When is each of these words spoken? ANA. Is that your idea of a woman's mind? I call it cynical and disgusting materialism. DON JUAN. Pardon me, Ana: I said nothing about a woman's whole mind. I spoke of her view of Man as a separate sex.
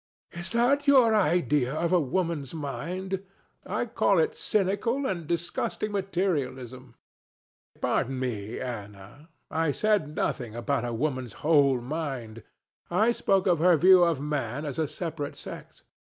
ANA. 0.31 0.41
Is 0.41 0.51
that 0.53 0.87
your 0.87 1.13
idea 1.15 1.75
of 1.75 1.93
a 1.93 1.99
woman's 1.99 2.55
mind? 2.55 3.23
I 3.67 3.85
call 3.85 4.17
it 4.17 4.33
cynical 4.33 5.05
and 5.05 5.27
disgusting 5.27 5.91
materialism. 5.91 6.79
DON 6.79 6.93
JUAN. 6.93 7.81
Pardon 7.81 8.19
me, 8.19 8.59
Ana: 8.59 9.29
I 9.51 9.69
said 9.69 10.15
nothing 10.15 10.55
about 10.55 10.85
a 10.85 10.91
woman's 10.91 11.33
whole 11.45 11.79
mind. 11.81 12.41
I 12.89 13.11
spoke 13.11 13.45
of 13.45 13.59
her 13.59 13.77
view 13.77 14.01
of 14.03 14.19
Man 14.19 14.65
as 14.65 14.79
a 14.79 14.87
separate 14.87 15.35
sex. 15.35 15.83